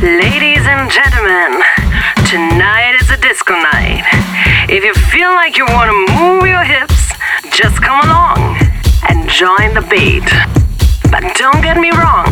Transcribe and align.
Ladies 0.00 0.62
and 0.62 0.88
gentlemen, 0.88 1.60
tonight 2.30 2.94
is 3.02 3.10
a 3.10 3.16
disco 3.16 3.52
night. 3.54 4.06
If 4.70 4.84
you 4.84 4.94
feel 4.94 5.30
like 5.30 5.58
you 5.58 5.66
want 5.66 5.90
to 5.90 6.14
move 6.14 6.46
your 6.46 6.62
hips, 6.62 7.10
just 7.50 7.82
come 7.82 7.98
along 8.06 8.62
and 9.10 9.28
join 9.28 9.74
the 9.74 9.82
beat. 9.90 10.22
But 11.10 11.34
don't 11.34 11.60
get 11.62 11.78
me 11.78 11.90
wrong, 11.90 12.30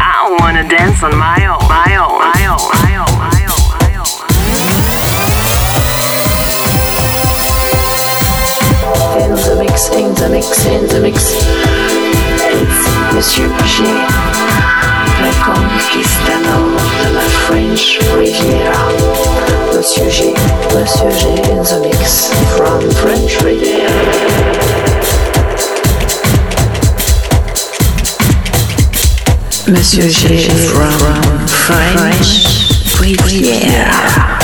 I 0.00 0.34
want 0.40 0.56
to 0.56 0.64
dance 0.64 1.02
on 1.02 1.12
my 1.12 1.36
own, 1.44 1.60
my 1.68 1.92
own, 1.92 2.24
my 2.24 2.56
own, 2.56 2.64
my 2.72 2.96
own, 3.04 3.12
my 3.20 3.44
own, 3.52 3.68
my 3.84 3.92
own. 4.00 4.08
In 9.20 9.36
the 9.36 9.60
mix, 9.60 9.92
in 9.92 10.14
the 10.14 10.28
mix, 10.32 10.64
in 10.64 10.88
the 10.88 11.00
mix. 11.04 11.36
It's 12.48 12.88
Monsieur 13.12 13.52
G. 13.66 14.47
Le 15.20 15.30
conquistador 15.44 16.80
de 17.02 17.14
la 17.14 17.28
French 17.46 17.98
Riviera. 18.16 18.88
G. 19.80 20.10
G 20.10 20.28
in 21.50 21.62
the 21.62 21.80
mix 21.82 22.32
from 22.56 22.80
French 22.90 23.42
Riviera. 23.42 23.90
Monsieur 29.68 30.08
G 30.08 30.48
from 30.68 31.46
French 31.48 32.30
Riviera. 33.00 34.37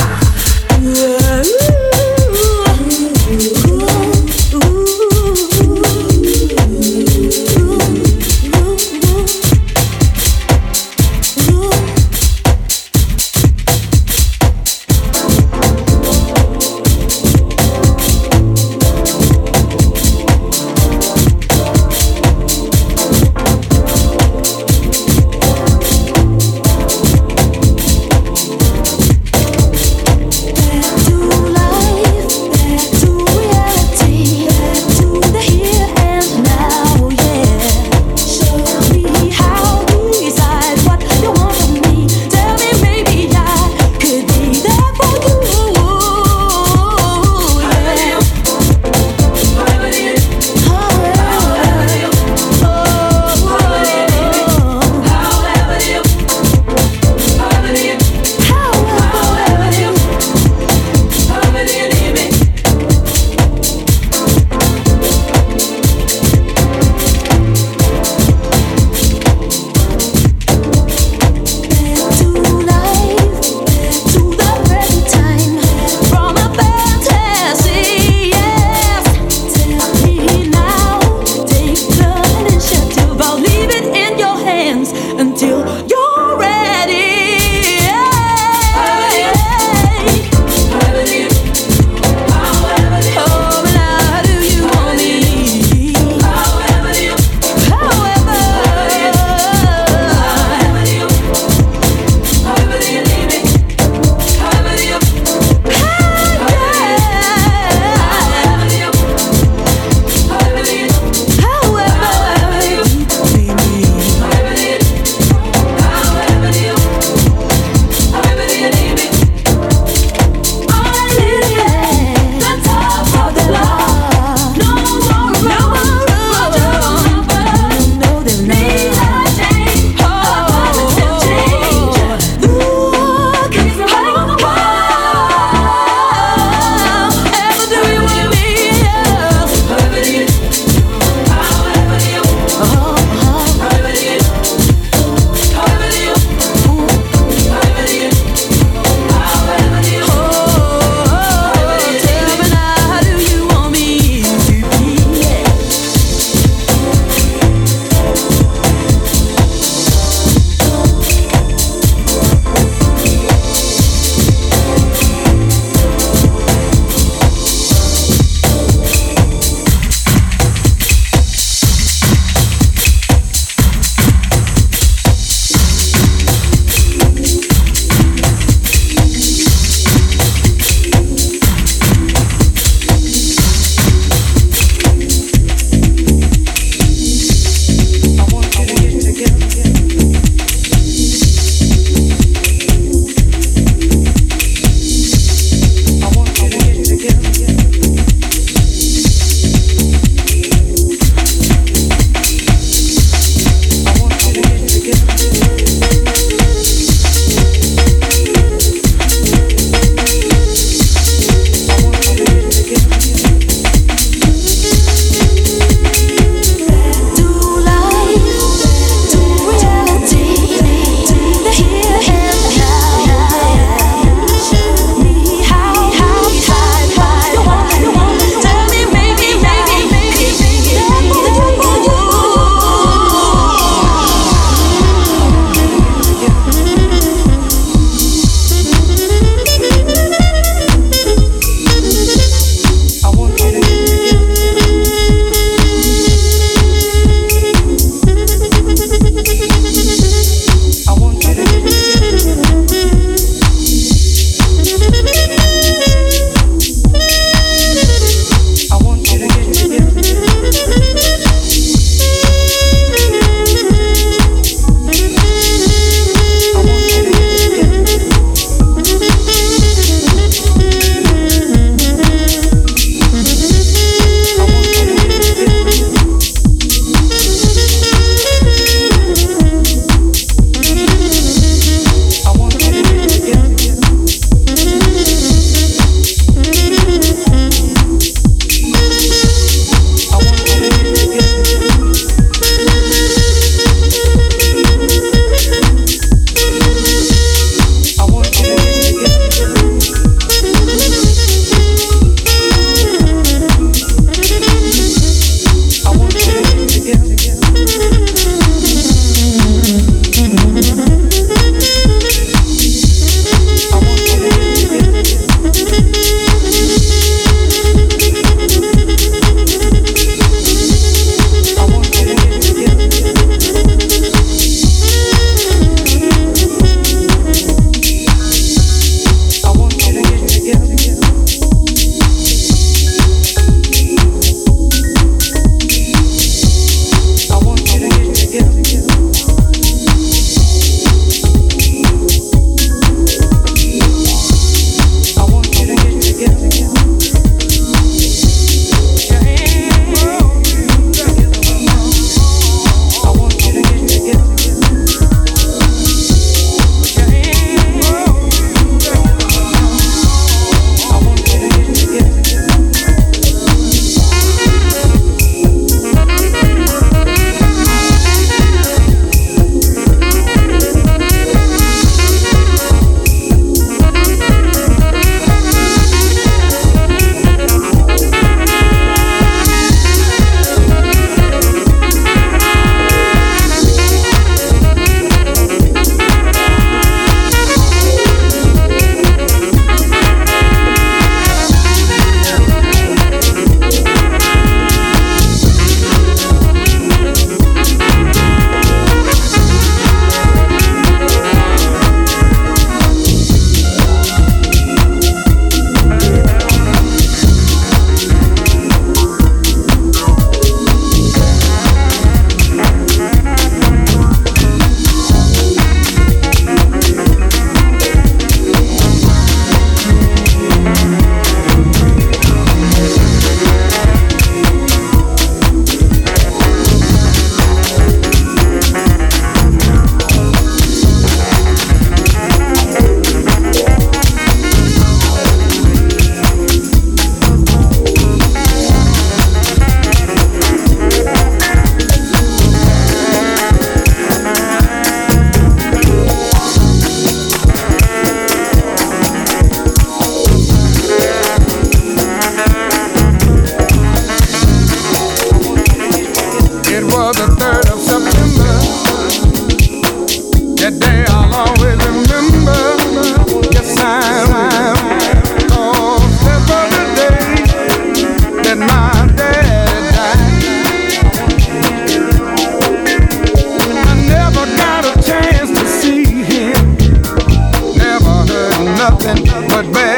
but 479.54 479.72
bad. 479.72 479.93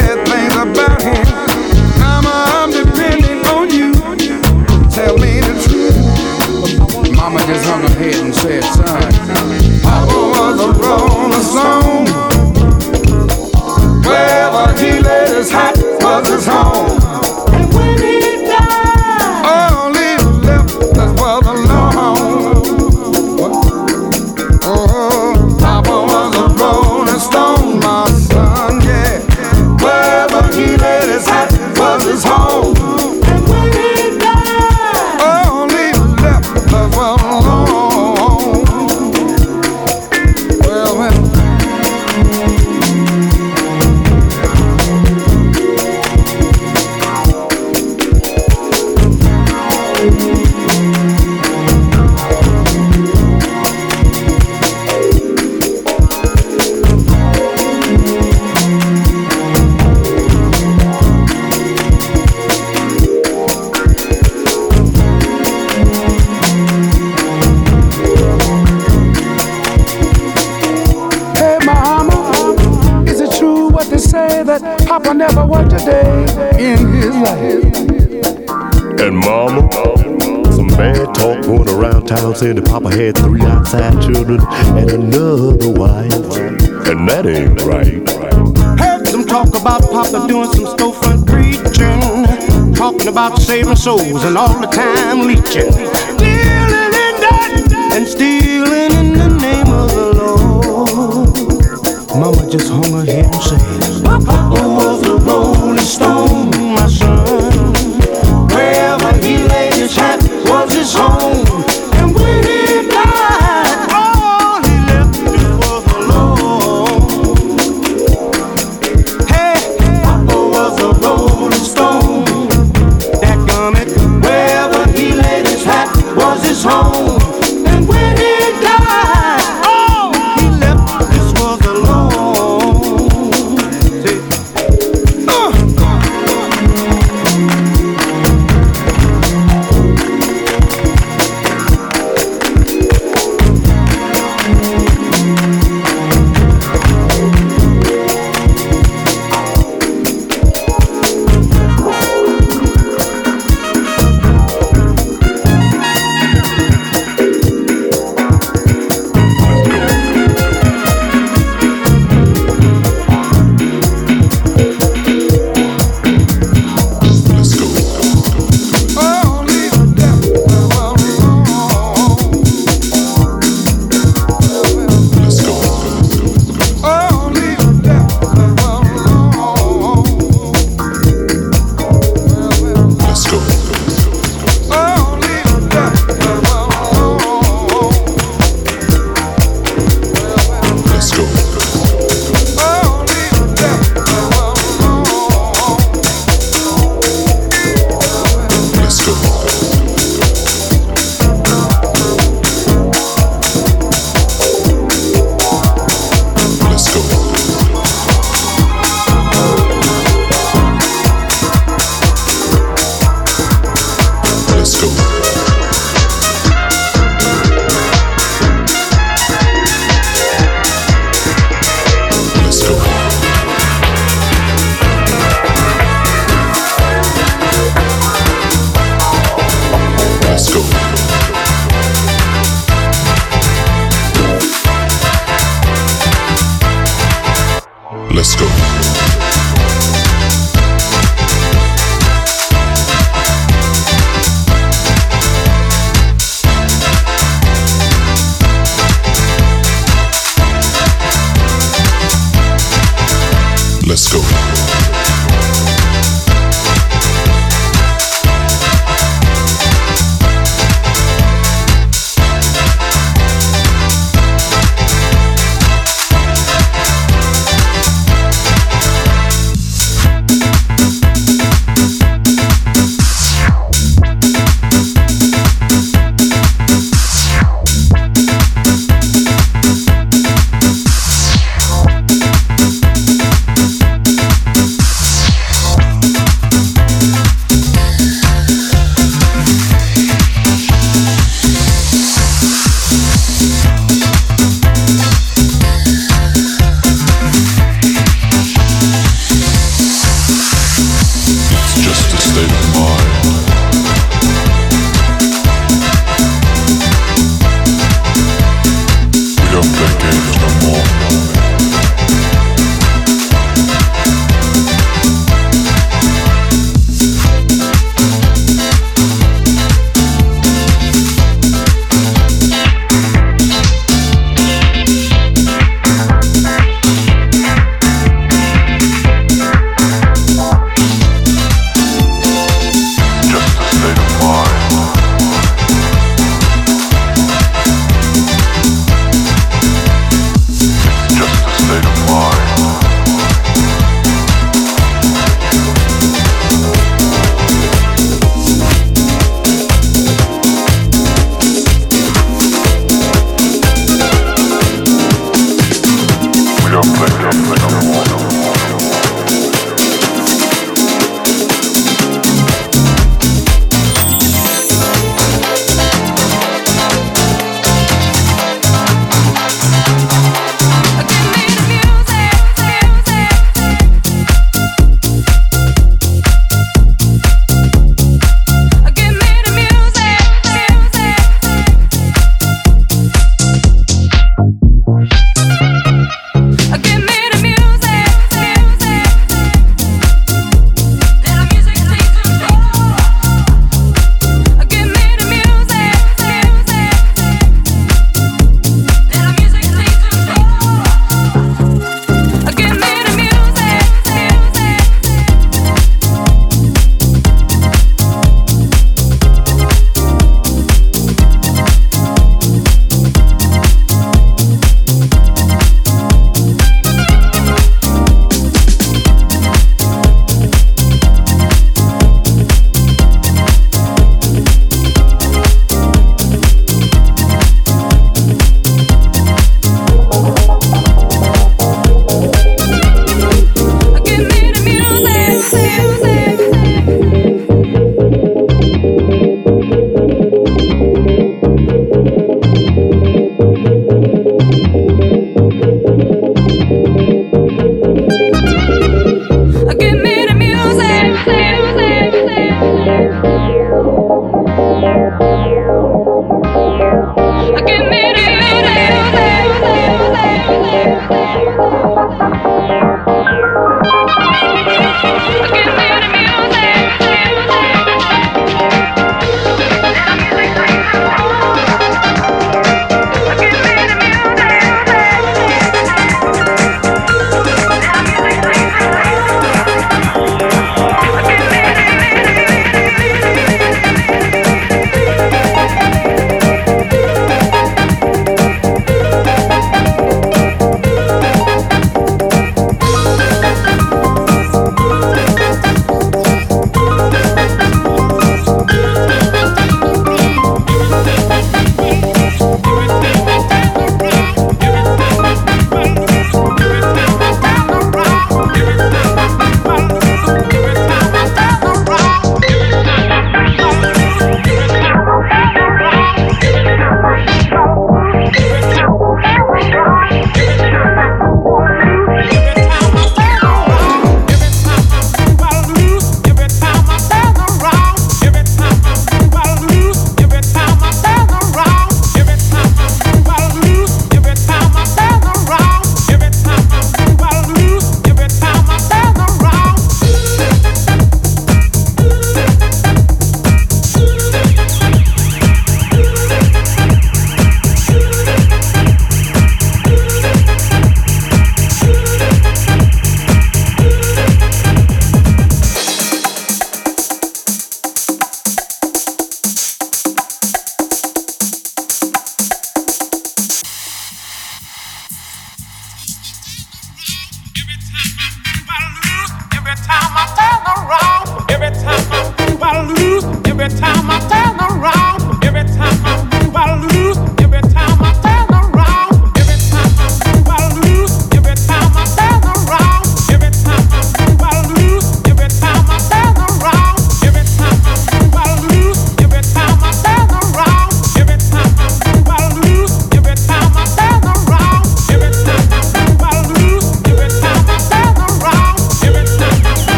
About 93.27 93.43
saving 93.43 93.75
souls 93.75 94.23
and 94.23 94.39
all 94.39 94.61
the 94.61 94.69
time 94.69 95.27
leeching. 95.27 96.16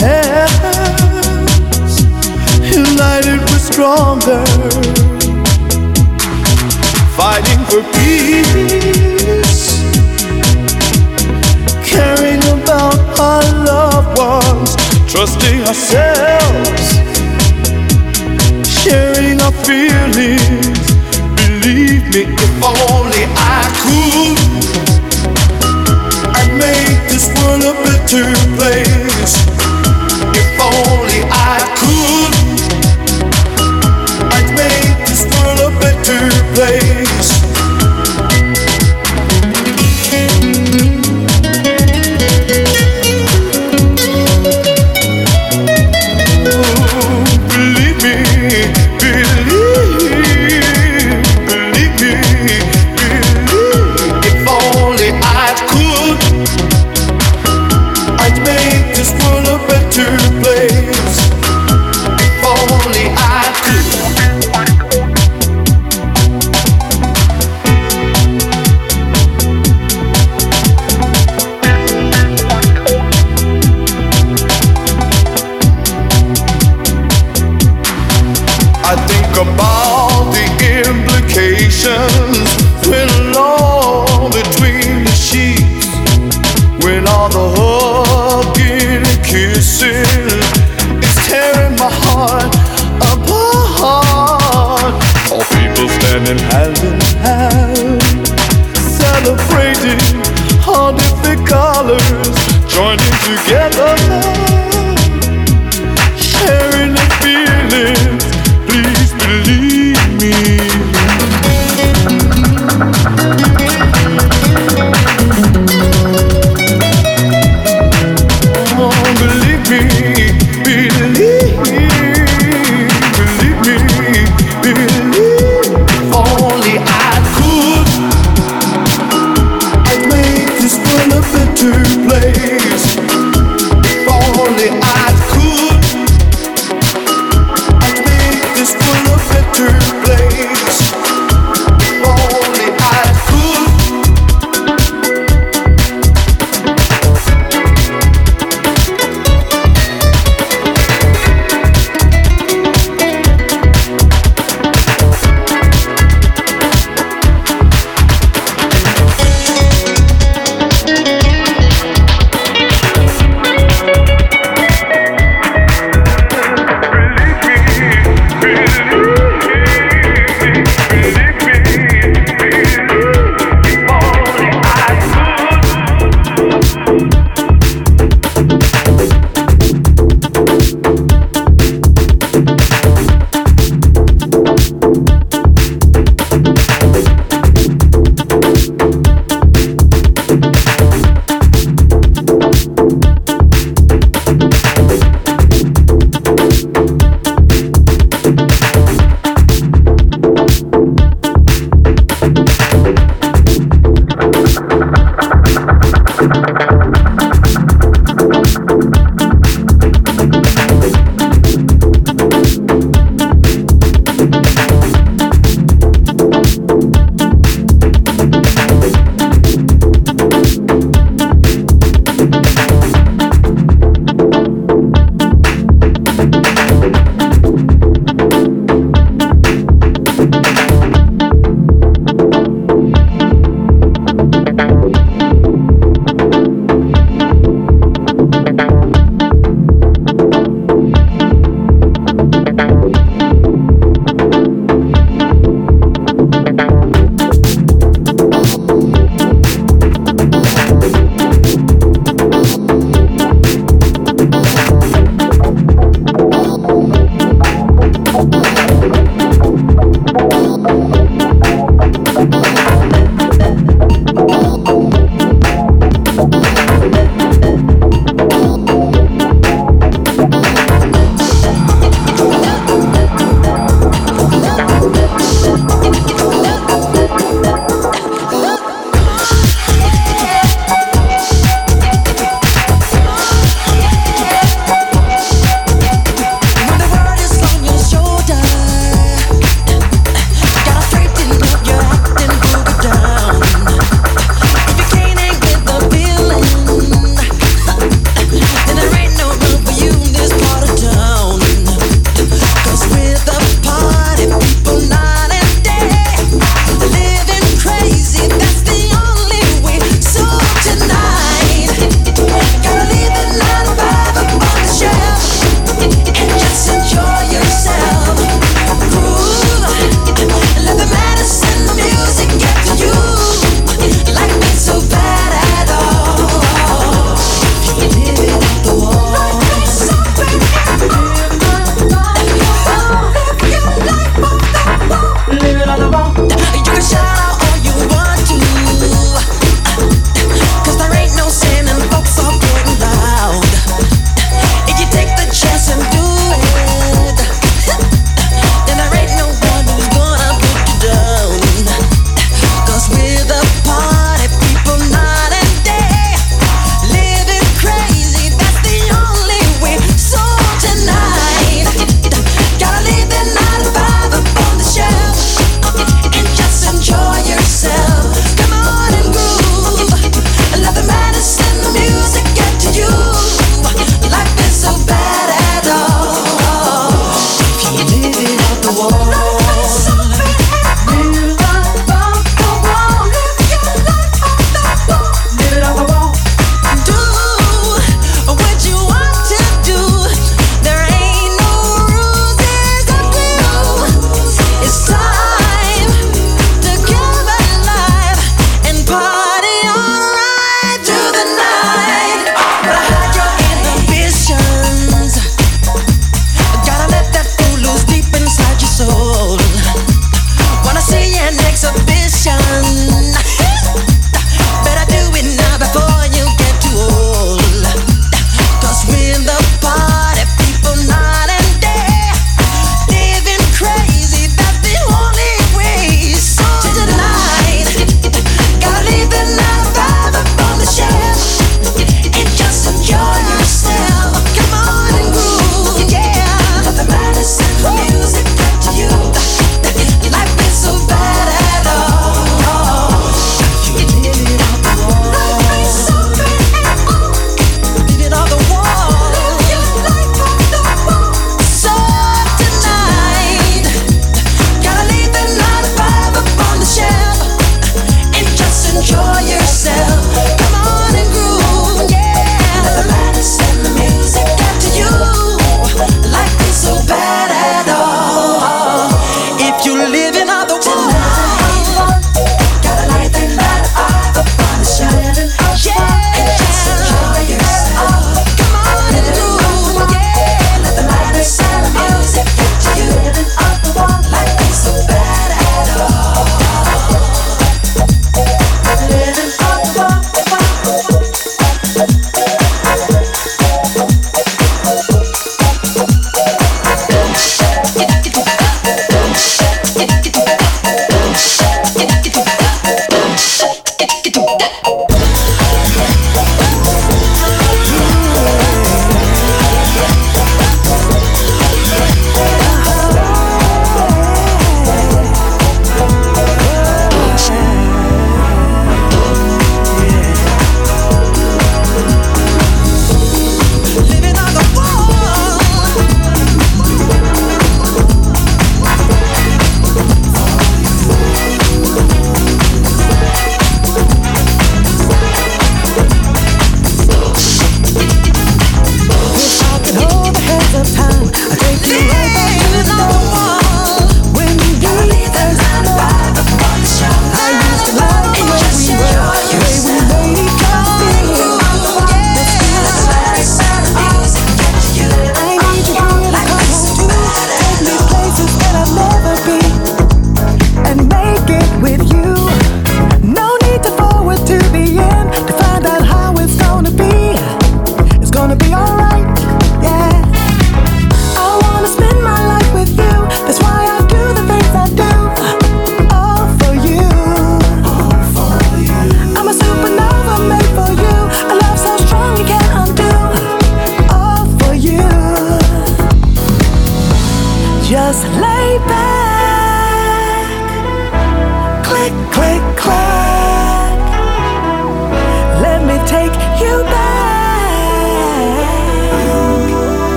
Hands, 0.00 1.94
united 2.74 3.40
we're 3.40 3.58
stronger, 3.58 4.44
fighting 7.16 7.60
for 7.70 7.82
peace, 7.98 9.64
caring 11.84 12.42
about 12.56 12.98
our 13.18 13.42
loved 13.64 14.18
ones, 14.18 14.76
trusting 15.06 15.60
ourselves, 15.62 16.84
sharing 18.66 19.40
our 19.40 19.52
feelings. 19.66 20.78
Believe 21.36 22.04
me, 22.14 22.22
if 22.26 22.64
only 22.64 23.24
I 23.36 23.62
could 23.80 24.38
I'd 26.36 26.52
make 26.54 27.10
this 27.10 27.26
world 27.34 27.62
a 27.62 27.74
better 27.82 28.32
place. 28.56 29.67
Believe 36.58 36.97